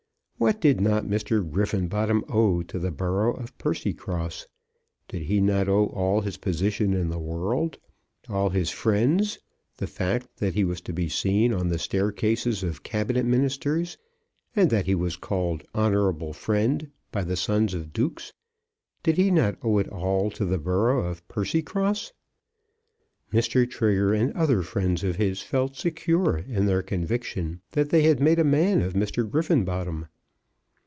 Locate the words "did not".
0.59-1.05